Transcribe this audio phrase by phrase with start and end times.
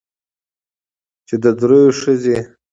[1.27, 2.37] چې د درېو ښځې